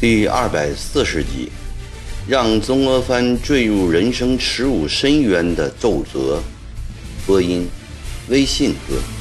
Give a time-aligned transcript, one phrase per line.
[0.00, 1.50] 第二百四十集，
[2.28, 6.40] 让曾国藩坠入人生耻辱深渊的奏折。
[7.26, 7.68] 播音：
[8.28, 9.17] 微信哥。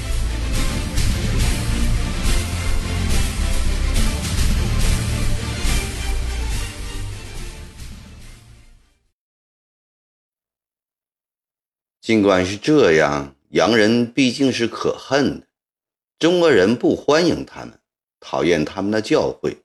[12.07, 15.47] 尽管是这样，洋人毕竟是可恨的，
[16.17, 17.77] 中国人不欢迎他们，
[18.21, 19.57] 讨厌他们的教诲。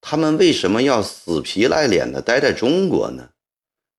[0.00, 3.30] 他们为什么要死皮赖脸地待在中国呢？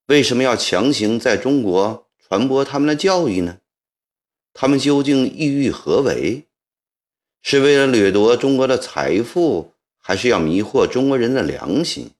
[0.07, 3.59] 为什么要强行在中国传播他们的教育呢？
[4.51, 6.45] 他们究竟意欲何为？
[7.41, 12.11] 是为了掠夺中国的财富，还是要迷惑中国人的良心？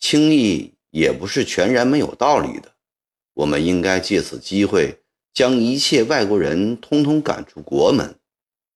[0.00, 2.73] 轻易也不是全然没有道理的。
[3.34, 5.00] 我们应该借此机会，
[5.32, 8.18] 将一切外国人通通赶出国门，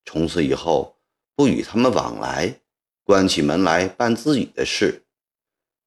[0.05, 0.97] 从此以后
[1.34, 2.61] 不与他们往来。
[3.05, 5.05] 关起门来办自己的事，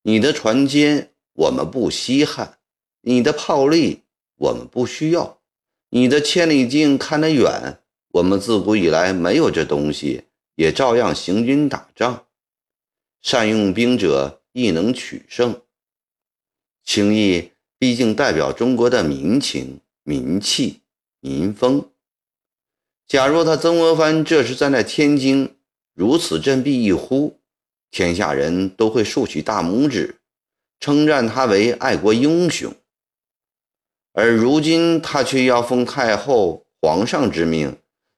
[0.02, 2.58] 你的船坚我们不稀罕，
[3.02, 4.02] 你的炮利
[4.38, 5.40] 我们不需要，
[5.90, 7.78] 你的千里镜看得远，
[8.14, 10.24] 我们自古以来没有这东西，
[10.56, 12.26] 也照样行军打仗。
[13.22, 15.62] 善用兵者亦能取胜。
[16.84, 17.51] 轻易
[17.82, 20.82] 毕竟代表中国的民情、民气、
[21.20, 21.90] 民风。
[23.08, 25.56] 假若他曾国藩这时站在天津。
[25.96, 27.40] 如此振臂一呼，
[27.90, 30.18] 天下人都会竖起大拇指，
[30.80, 32.72] 称赞他为爱国英雄。
[34.14, 37.76] 而如今他却要奉太后、皇上之命，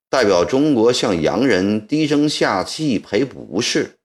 [0.09, 3.98] 代表中国向洋人低声下气赔不是，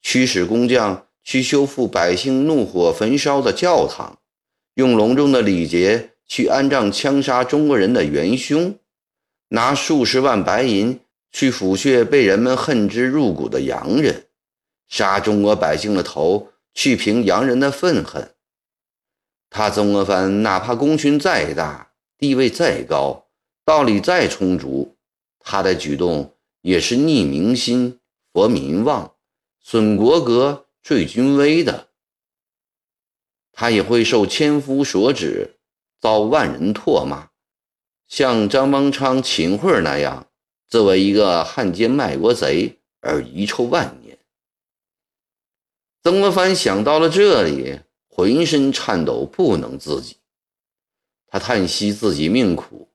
[0.00, 4.19] 驱使工匠去修复百姓怒火焚烧的教堂，
[4.74, 8.78] 用隆重的礼节去安葬枪杀中国人的元凶，
[9.48, 11.00] 拿数十万白银。
[11.32, 14.26] 去抚恤被人们恨之入骨的洋人，
[14.88, 18.34] 杀中国百姓的头，去平洋人的愤恨。
[19.48, 23.26] 他曾国藩哪怕功勋再大，地位再高，
[23.64, 24.96] 道理再充足，
[25.38, 28.00] 他的举动也是逆民心、
[28.32, 29.14] 佛民望、
[29.60, 31.89] 损国格、坠军威的。
[33.60, 35.58] 他也会受千夫所指，
[36.00, 37.28] 遭万人唾骂，
[38.08, 40.28] 像张邦昌、秦桧那样。
[40.66, 44.16] 作为一个汉奸卖国贼而遗臭万年，
[46.02, 50.16] 曾国藩想到了这里，浑身颤抖，不能自己。
[51.26, 52.88] 他叹息自己命苦，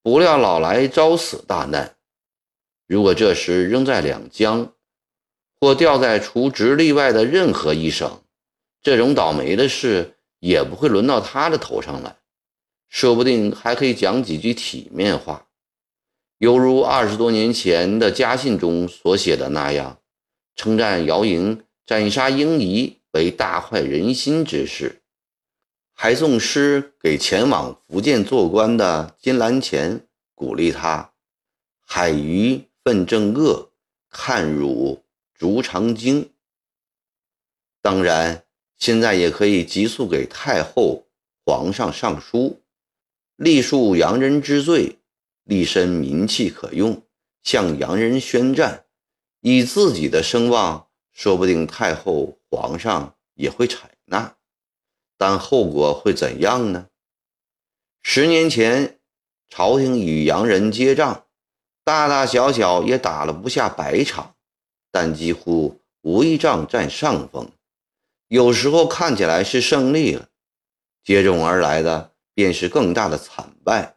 [0.00, 1.96] 不料老来遭此大难。
[2.86, 4.72] 如果这时仍在两江，
[5.58, 8.20] 或掉在除直隶外的任何一省，
[8.84, 12.18] 这种倒霉的事也不会轮到他的头上来，
[12.90, 15.48] 说不定还可以讲几句体面话。
[16.36, 20.00] 犹如二十多年前的家信中所写的那样，
[20.54, 25.02] 称赞姚莹斩杀英仪为大快人心之事，
[25.94, 31.12] 还送诗给前往福建做官的金兰前，鼓励他
[31.86, 33.70] ：“海鱼奋正恶，
[34.10, 35.02] 看汝
[35.32, 36.30] 逐长经。”
[37.80, 38.43] 当然，
[38.84, 41.06] 现在也可以急速给太后、
[41.46, 42.60] 皇上上书，
[43.34, 44.98] 立述洋人之罪。
[45.44, 47.02] 立身名气可用，
[47.42, 48.84] 向洋人宣战，
[49.40, 54.36] 以自己的声望，说不定太后、皇上也会采纳，
[55.16, 56.88] 但后果会怎样呢？
[58.02, 58.98] 十年前，
[59.48, 61.24] 朝廷与洋人接仗，
[61.84, 64.34] 大大小小也打了不下百场，
[64.90, 67.50] 但几乎无一仗占上风，
[68.34, 70.28] 有时候看起来是胜利了，
[71.04, 73.94] 接踵而来的便是更大的惨败。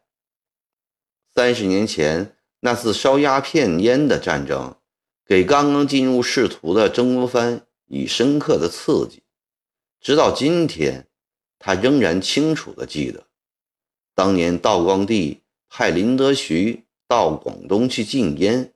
[1.34, 4.75] 三十年前那次烧鸦片烟的战争，
[5.25, 9.24] 给刚刚进入仕途的曾国藩以深刻的刺激。
[10.00, 11.08] 直到今天，
[11.58, 13.25] 他仍然清楚地记得，
[14.13, 18.72] 当年道光帝派林则徐到广东去禁烟，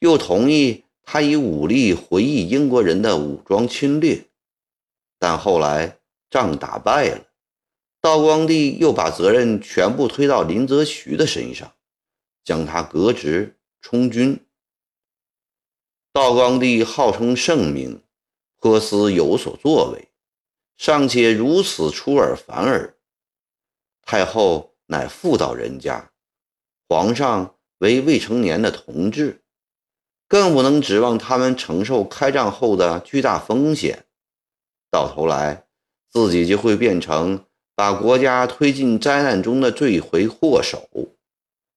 [0.00, 4.25] 又同意他以武力回忆英国人的武装侵略。
[5.18, 5.98] 但后来
[6.30, 7.24] 仗打败了，
[8.00, 11.72] 道光帝又把责任全部推到林则徐的身上。
[12.44, 14.46] 将他革职充军。
[16.12, 18.00] 道光帝号称圣明，
[18.60, 20.08] 颇思有所作为，
[20.76, 22.96] 尚且如此出尔反尔。
[24.02, 26.12] 太后乃妇道人家，
[26.88, 29.42] 皇上为未成年的同志，
[30.28, 34.05] 更不能指望他们承受开战后的巨大风险。
[34.96, 35.66] 到头来，
[36.08, 37.44] 自己就会变成
[37.74, 40.88] 把国家推进灾难中的罪魁祸首，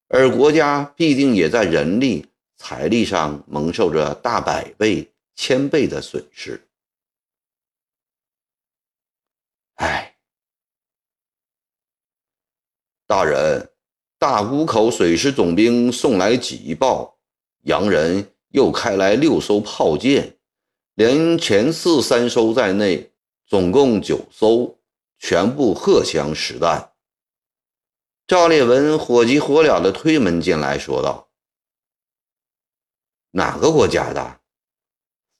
[0.07, 2.25] 而国家必定也在人力、
[2.55, 6.65] 财力上蒙受着大百倍、千倍的损失。
[9.75, 10.15] 哎，
[13.05, 13.69] 大人，
[14.17, 17.17] 大沽口水师总兵送来急报，
[17.63, 20.37] 洋人又开来六艘炮舰，
[20.95, 23.08] 连前四三艘在内，
[23.49, 24.77] 总共九艘。
[25.21, 26.93] 全部荷枪实弹。
[28.25, 31.27] 赵烈文火急火燎地推门进来，说道
[33.31, 34.39] ：“哪个国家的？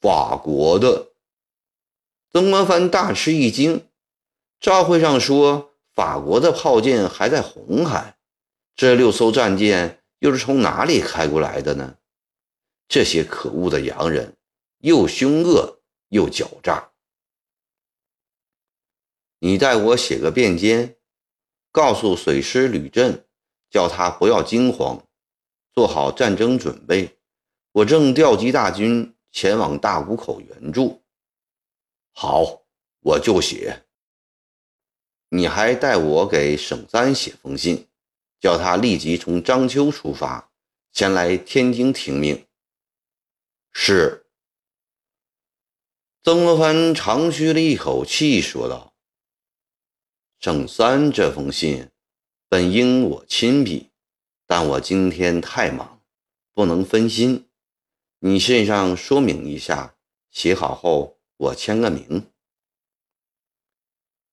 [0.02, 1.14] 法国的。”
[2.34, 3.88] 曾国藩大吃一惊。
[4.60, 8.18] 照会上说，法国的炮舰还在红海，
[8.76, 11.96] 这六艘战舰又是从哪里开过来的呢？
[12.90, 14.36] 这些可恶的洋人，
[14.80, 15.80] 又凶恶
[16.10, 16.92] 又狡诈。
[19.40, 20.96] 你代我写个便笺，
[21.72, 23.26] 告诉水师吕震，
[23.70, 25.08] 叫他不要惊慌，
[25.74, 27.18] 做好战争准备。
[27.72, 31.04] 我正调集大军前往大沽口援助。
[32.12, 32.64] 好，
[33.00, 33.86] 我就写。
[35.30, 37.88] 你还代我给省三写封信，
[38.42, 40.52] 叫他立即从章丘出发，
[40.92, 42.46] 前来天津听命。
[43.72, 44.26] 是。
[46.24, 48.94] 曾国藩长吁了一口气，说道。
[50.40, 51.90] 郑三这封信
[52.48, 53.90] 本应我亲笔，
[54.48, 56.02] 但我今天太忙，
[56.54, 57.50] 不能分心。
[58.20, 59.96] 你信上说明一下，
[60.32, 62.26] 写好后我签个名。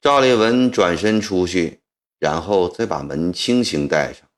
[0.00, 1.80] 赵烈文转身出去，
[2.20, 4.28] 然后再把门轻轻带上。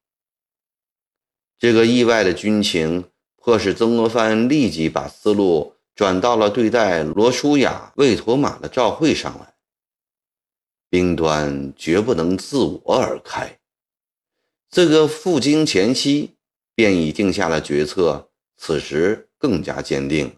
[1.59, 9.57] 这个意外的军情，迫使曾国藩立即把思路转到了对待罗舒雅、魏妥玛的照会上来。
[10.90, 13.58] 兵端绝不能自我而开。
[14.70, 16.37] 这个赴京前夕
[16.75, 20.37] 便已定下了决策，此时更加坚定。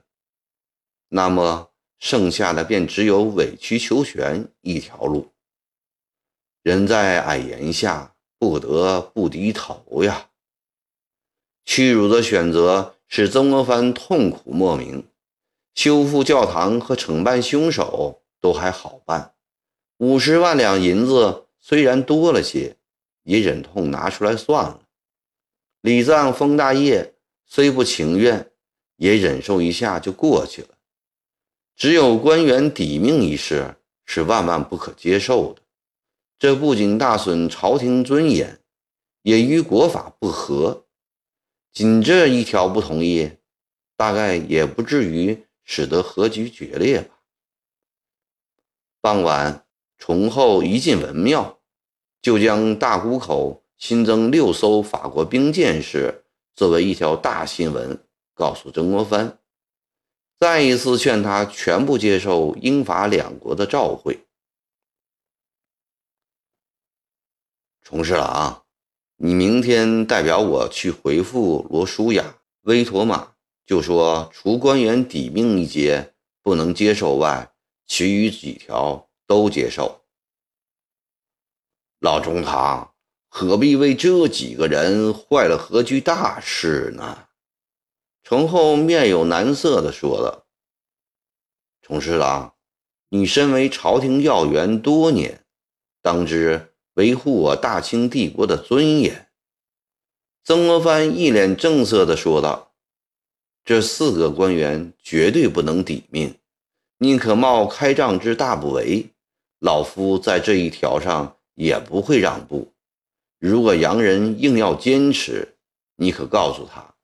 [1.09, 5.33] 那么剩下的便只有委曲求全一条路。
[6.63, 10.29] 人在矮檐下，不得不低头呀。
[11.65, 15.07] 屈辱的选择使曾国藩痛苦莫名。
[15.75, 19.35] 修复教堂和惩办凶手都还好办。
[20.01, 22.75] 五十万两银子虽然多了些，
[23.23, 24.81] 也忍痛拿出来算了。
[25.83, 28.51] 礼葬封大业虽不情愿，
[28.97, 30.69] 也忍受一下就过去了。
[31.77, 33.77] 只有官员抵命一事
[34.07, 35.61] 是万万不可接受的，
[36.39, 38.59] 这不仅大损朝廷尊严，
[39.21, 40.87] 也与国法不合。
[41.73, 43.31] 仅这一条不同意，
[43.99, 47.21] 大概也不至于使得和局决裂吧。
[49.03, 49.67] 傍晚。
[50.01, 51.61] 崇厚一进文庙，
[52.23, 56.25] 就将大沽口新增六艘法国兵舰事
[56.57, 58.03] 作为一条大新闻
[58.35, 59.39] 告诉曾国藩，
[60.39, 64.27] 再一次劝他全部接受英法两国的召会。
[67.83, 68.63] 崇侍郎，
[69.19, 73.33] 你明天代表我去回复罗舒雅、威妥玛，
[73.67, 77.53] 就说除官员抵命一节不能接受外，
[77.87, 79.10] 其余几条。
[79.31, 80.03] 都接受。
[82.01, 82.93] 老中堂
[83.29, 87.29] 何必为这几个人坏了何局大事呢？
[88.25, 90.47] 崇厚面有难色的说道
[91.81, 92.57] ：“崇侍郎，
[93.11, 95.45] 你身为朝廷要员多年，
[96.03, 99.31] 当知维护我大清帝国的尊严。”
[100.43, 102.73] 曾国藩一脸正色的说道
[103.65, 106.37] ：“这四个官员绝对不能抵命，
[106.99, 109.11] 宁可冒开仗之大不韪。”
[109.61, 112.73] 老夫在这一条上也不会让步。
[113.39, 115.57] 如果洋人硬要坚持，
[115.97, 116.95] 你可告诉他，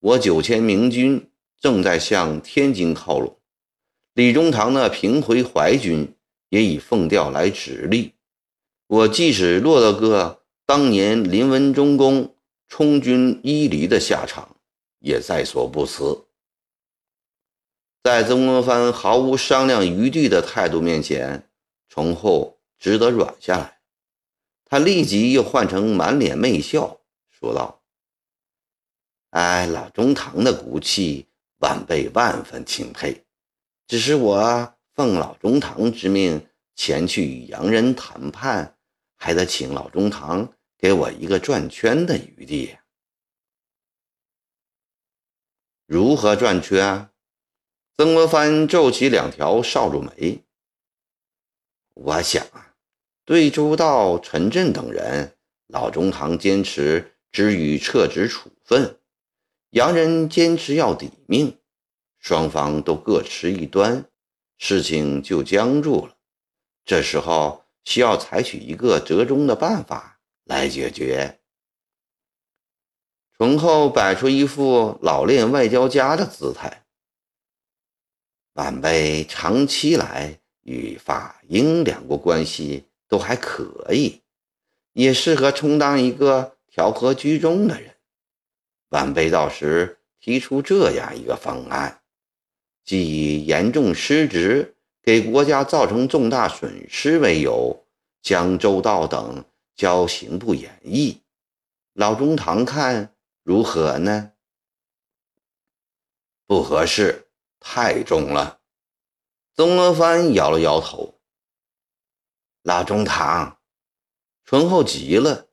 [0.00, 3.38] 我九千明军正在向天津靠拢，
[4.12, 6.14] 李中堂的平回淮军
[6.50, 8.12] 也已奉调来直隶。
[8.86, 12.34] 我即使落了个当年林文忠公
[12.68, 14.56] 充军伊犁的下场，
[14.98, 16.26] 也在所不辞。
[18.02, 21.48] 在曾国藩毫无商量余地的态度面前。
[21.88, 23.80] 从后只得软下来，
[24.64, 27.00] 他立即又换成满脸媚笑，
[27.30, 27.82] 说道
[29.30, 33.24] ：“哎，老中堂的骨气，晚辈万分钦佩。
[33.86, 38.76] 只是我奉老中堂之命前去与洋人谈判，
[39.16, 42.76] 还得请老中堂给我一个转圈的余地。
[45.86, 47.08] 如何转圈？”
[47.96, 50.42] 曾国藩皱起两条少主眉。
[51.94, 52.74] 我想啊，
[53.24, 55.36] 对周道、陈震等人，
[55.68, 58.98] 老中堂坚持只予撤职处分，
[59.70, 61.58] 洋人坚持要抵命，
[62.18, 64.04] 双方都各持一端，
[64.58, 66.16] 事情就僵住了。
[66.84, 71.40] 这时候需要采取一个折中的办法来解决。
[73.36, 76.84] 醇厚摆出一副老练外交家的姿态。
[78.52, 84.20] 晚辈长期来与法英两国关系都还可以，
[84.92, 87.94] 也适合充当一个调和居中的人。
[88.88, 92.02] 晚辈到时提出这样一个方案，
[92.84, 97.86] 即以严重失职、给国家造成重大损失为由，
[98.20, 99.44] 将周道等
[99.76, 101.18] 交刑部演绎。
[101.92, 103.10] 老中堂看。
[103.46, 104.32] 如何呢？
[106.46, 107.28] 不合适，
[107.60, 108.58] 太重了。
[109.56, 111.14] 曾国藩摇了摇头。
[112.62, 113.58] 老中堂，
[114.44, 115.46] 醇厚极了。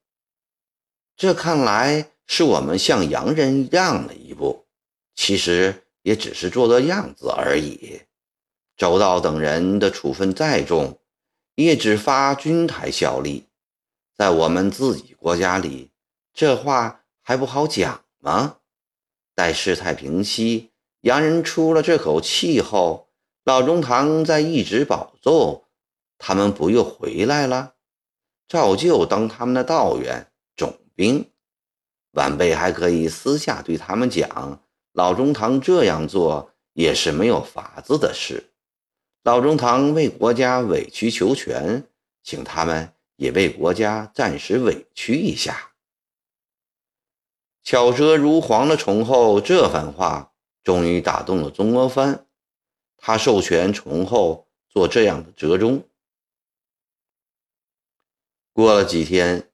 [1.16, 4.66] 这看来是我们向洋人让了一步，
[5.14, 8.02] 其实也只是做做样子而已。
[8.76, 11.00] 周道等人的处分再重，
[11.56, 13.46] 也只发军台效力，
[14.16, 15.92] 在我们自己国家里，
[16.34, 16.98] 这话。
[17.24, 18.58] 还不好讲吗？
[19.36, 23.11] 待事态平息，洋人出了这口气后，
[23.44, 25.66] 老中堂在一直保奏，
[26.20, 27.74] 他们不又回来了？
[28.48, 31.32] 照旧当他们的道员、总兵。
[32.12, 38.52] 晚辈还可以私下对他们讲，老中堂这样做也是没有法子的事。
[39.24, 41.88] 老中堂为国家委曲求全，
[42.22, 45.72] 请他们也为国家暂时委屈一下。
[47.64, 50.34] 巧舌如簧的崇厚这番话，
[50.64, 52.28] 终于打动了曾国藩。
[53.02, 55.84] 他授权崇厚做这样的折中。
[58.54, 59.50] 过了几天，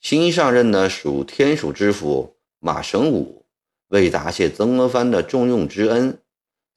[0.00, 3.46] 新上任的蜀天蜀知府马绳武
[3.88, 6.20] 为答谢曾国藩的重用之恩，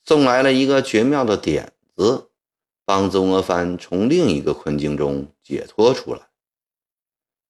[0.06, 2.30] 送来了一个绝妙的点子，
[2.86, 6.30] 帮曾国藩从另一个困境中解脱出来。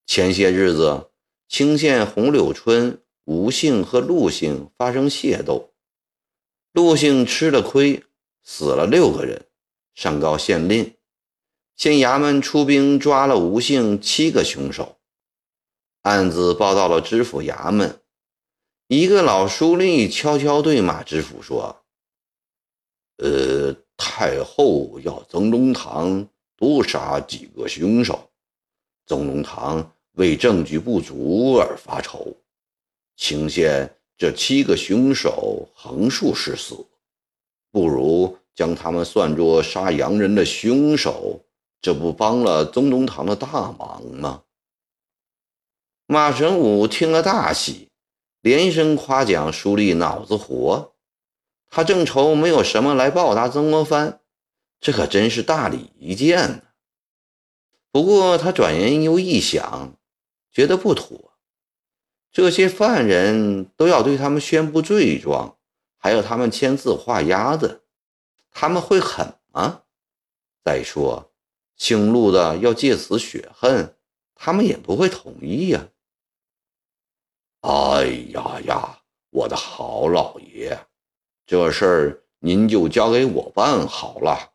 [0.08, 1.12] 前些日子，
[1.48, 3.02] 清县红柳村。
[3.28, 5.74] 吴姓和陆姓发生械斗，
[6.74, 8.04] 陆姓吃了亏，
[8.46, 9.46] 死了六个人，
[9.96, 10.96] 上告县令。
[11.76, 14.98] 县衙门出兵抓了吴姓七个凶手，
[16.04, 18.00] 案子报到了知府衙门。
[18.88, 21.84] 一个老书吏悄悄对马知府说
[23.18, 26.26] ：“呃，太后要曾中堂
[26.56, 28.30] 多杀几个凶手，
[29.08, 32.38] 曾中堂为证据不足而发愁。”
[33.18, 36.86] 清县这七个凶手横竖是死，
[37.76, 41.42] 不如将他们算作杀洋人的凶手，
[41.82, 44.44] 这不帮了曾宗堂的大忙吗？
[46.06, 47.90] 马神武听了大喜，
[48.40, 50.94] 连声夸奖书吏脑子活。
[51.70, 54.22] 他正愁没有什么来报答曾国藩，
[54.80, 56.62] 这可真是大礼一件呢。
[57.92, 59.98] 不过他转念又一想，
[60.50, 61.34] 觉得不妥。
[62.32, 65.55] 这些犯人都要对他们宣布罪状，
[66.06, 67.82] 还有他们签字画押的，
[68.52, 69.82] 他们会狠吗？
[70.64, 71.32] 再说，
[71.78, 73.96] 姓陆的要借此雪恨，
[74.36, 75.90] 他们也不会同意呀。
[77.62, 79.00] 哎呀呀，
[79.32, 80.78] 我的好老爷，
[81.48, 84.54] 这事儿您就交给我办好了，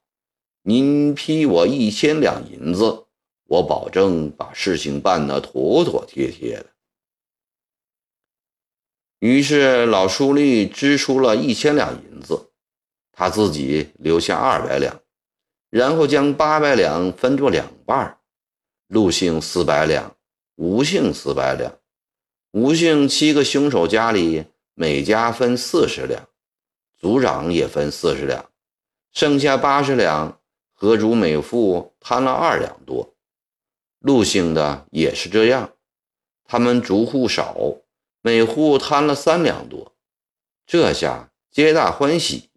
[0.63, 3.07] 您批我一千两银子，
[3.49, 6.70] 我保证把事情办得妥妥帖帖的。
[9.21, 12.51] 于是老书吏支出了一千两银子，
[13.13, 14.99] 他自己留下二百两，
[15.69, 18.19] 然后将八百两分作两半
[18.89, 20.17] 陆姓四百两，
[20.57, 21.79] 吴姓四百两。
[22.53, 26.27] 吴姓七个凶手家里每家分四十两，
[26.99, 28.51] 族长也分四十两，
[29.13, 30.41] 剩下八十两，
[30.73, 33.15] 何主每户摊了二两多。
[33.99, 35.75] 陆姓的也是这样，
[36.45, 37.55] 他们族户少。
[38.23, 39.95] 每户摊了三两多，
[40.67, 42.49] 这下皆大欢喜。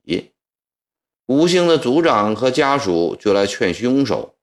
[1.26, 4.36] 吴姓的族长和家属就来劝凶手，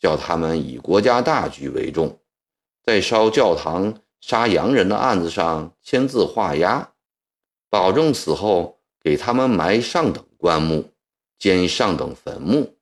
[0.00, 2.18] 叫他们以国家大局为重，
[2.82, 6.92] 在烧教堂、杀洋人的案子上签字画押，
[7.70, 10.90] 保证死后给他们埋上等棺木，
[11.38, 12.74] 建上等坟墓，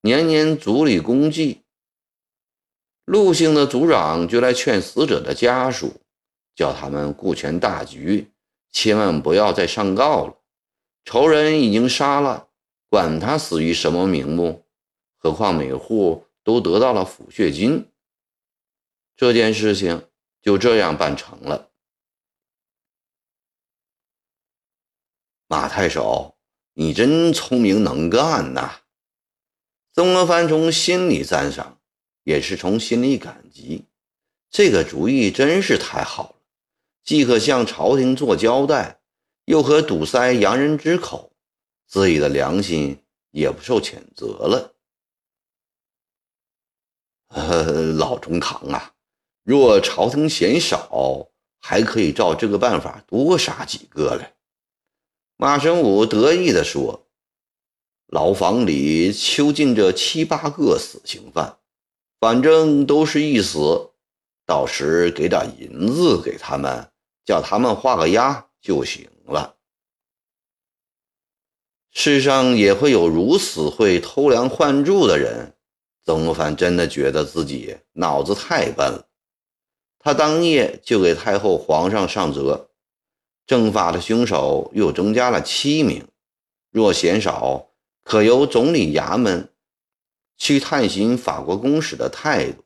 [0.00, 1.64] 年年族里公祭。
[3.04, 6.00] 陆姓的族长就来劝死者的家属。
[6.58, 8.32] 叫他们顾全大局，
[8.72, 10.34] 千万不要再上告了。
[11.04, 12.48] 仇人已经杀了，
[12.88, 14.66] 管他死于什么名目？
[15.18, 17.88] 何况每户都得到了抚恤金。
[19.14, 20.08] 这件事情
[20.42, 21.70] 就这样办成了。
[25.46, 26.36] 马太守，
[26.72, 28.80] 你真聪明能干呐！
[29.92, 31.78] 曾国藩从心里赞赏，
[32.24, 33.84] 也是从心里感激。
[34.50, 36.37] 这个主意真是太好了，
[37.08, 39.00] 既可向朝廷做交代，
[39.46, 41.32] 又可堵塞洋人之口，
[41.86, 44.74] 自己的良心也不受谴责了。
[47.28, 48.92] 呃，老中堂啊，
[49.42, 54.34] 若朝廷嫌少，还可以照这个办法多杀几个来。
[55.38, 57.08] 马神武得意地说
[58.08, 61.56] ：“牢房里囚禁着七八个死刑犯，
[62.20, 63.92] 反正都是一死。”
[64.44, 66.90] 到时给点银子给他们，
[67.28, 69.56] 叫他们画个押就行了。
[71.90, 75.54] 世上也会有如此会偷梁换柱的人。
[76.06, 79.06] 曾国藩真的觉得自己脑子太笨了。
[79.98, 82.70] 他当夜就给太后、皇上上折：
[83.46, 86.08] 正法的凶手又增加了七名，
[86.70, 87.68] 若嫌少，
[88.04, 89.52] 可由总理衙门
[90.38, 92.64] 去探寻法国公使的态度。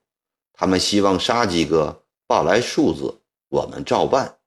[0.52, 4.38] 他们希望杀几个，报来数字，我们照办。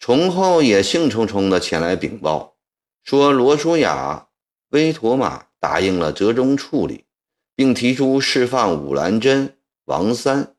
[0.00, 2.56] 崇厚也兴冲冲地前来禀报，
[3.04, 4.28] 说罗淑雅、
[4.70, 7.04] 威妥玛答应了折中处理，
[7.54, 10.56] 并提出释放武兰珍、王三。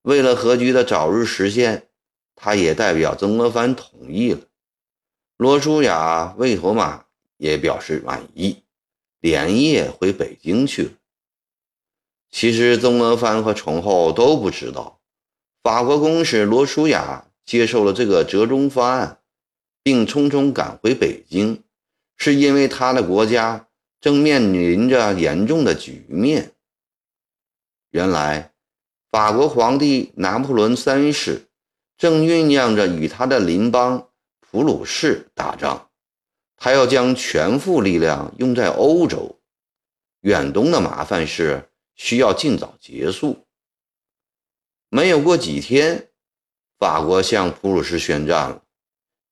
[0.00, 1.90] 为了和局的早日实现，
[2.34, 4.40] 他也代表曾国藩同意了。
[5.36, 7.04] 罗淑雅、魏妥玛
[7.36, 8.64] 也表示满意，
[9.20, 10.92] 连夜回北京去了。
[12.30, 15.02] 其实，曾国藩和崇厚都不知道，
[15.62, 19.18] 法国公使罗淑雅接受了这个折中方案，
[19.82, 21.64] 并匆匆赶回北京，
[22.16, 23.66] 是因为他的国家
[24.00, 26.52] 正面临着严重的局面。
[27.90, 28.52] 原来，
[29.10, 31.48] 法国皇帝拿破仑三世
[31.98, 34.08] 正酝酿着与他的邻邦
[34.38, 35.90] 普鲁士打仗，
[36.56, 39.40] 他要将全副力量用在欧洲。
[40.20, 41.66] 远东的麻烦事。
[41.96, 43.46] 需要尽早结束。
[44.88, 46.09] 没有过几天，
[46.80, 48.62] 法国向普鲁士宣战了。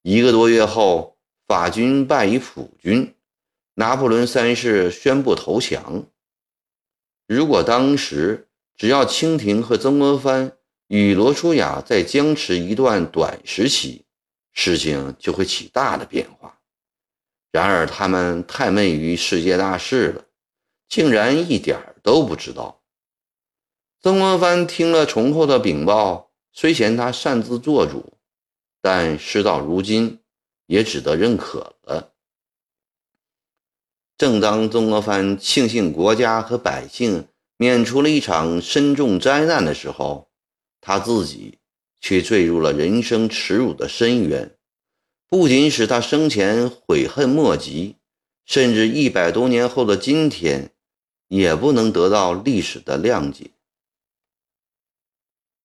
[0.02, 3.14] 一个多月后，法军败于普军，
[3.72, 6.04] 拿破仑三世宣布投降。
[7.26, 10.52] 如果当时只要清廷和曾国藩
[10.88, 14.04] 与罗淑雅再僵持一段短时期，
[14.52, 16.60] 事情就会起大的变化。
[17.50, 20.24] 然而，他们太闷于世界大事了。
[20.86, 22.82] 竟然一点都不知道。
[24.02, 28.14] 曾国藩听了崇厚的禀报，虽嫌他擅自做主，
[28.80, 30.20] 但事到如今，
[30.66, 32.12] 也只得认可了。
[34.16, 40.28] 正当曾国藩庆幸国家和百姓免除了一场深重灾难的时候，
[40.80, 41.58] 他自己
[42.00, 44.56] 却坠入了人生耻辱的深渊，
[45.28, 47.96] 不仅使他生前悔恨莫及，
[48.44, 50.72] 甚至一百多年后的今天。
[51.28, 53.50] 也不能得到历史的谅解。